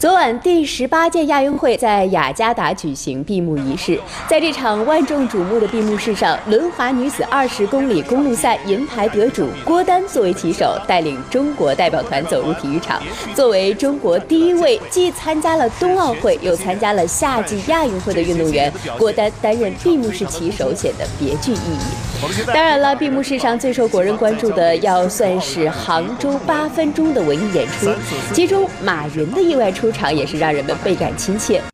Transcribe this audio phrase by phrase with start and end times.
[0.00, 4.00] 昨晚，第十八届亚运会在雅加达举行闭幕仪式。
[4.26, 12.98] 在这场万众瞩目的闭幕式上，轮滑女子二十公里公路赛银牌得主郭丹作为旗手，带领中国代表团走入体育场。
[13.34, 22.24] 作为中国第一位既参加了冬奥会又参加了夏季亚运会的运动员，郭丹担任闭幕式旗手显得别具意义。
[22.46, 27.90] 当然了，闭幕式上最受国人关注的，要算是杭州八分钟的文艺演出，
[28.32, 29.89] 其中马云的意外出。
[29.92, 31.60] 场也是让人们倍感亲切。